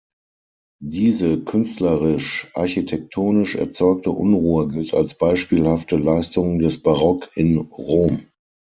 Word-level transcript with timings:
Diese 0.83 1.39
künstlerisch-architektonisch 1.43 3.53
erzeugte 3.53 4.09
Unruhe 4.09 4.67
gilt 4.67 4.95
als 4.95 5.13
beispielhafte 5.15 5.95
Leistung 5.97 6.57
des 6.57 6.81
Barock 6.81 7.29
in 7.37 7.57
Rom. 7.57 8.25